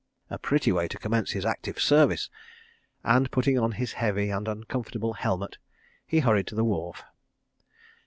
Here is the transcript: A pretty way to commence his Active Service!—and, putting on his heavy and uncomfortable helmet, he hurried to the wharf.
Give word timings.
A 0.31 0.39
pretty 0.39 0.71
way 0.71 0.87
to 0.87 0.97
commence 0.97 1.29
his 1.29 1.45
Active 1.45 1.79
Service!—and, 1.79 3.29
putting 3.29 3.59
on 3.59 3.73
his 3.73 3.91
heavy 3.93 4.31
and 4.31 4.47
uncomfortable 4.47 5.13
helmet, 5.13 5.59
he 6.07 6.21
hurried 6.21 6.47
to 6.47 6.55
the 6.55 6.65
wharf. 6.65 7.03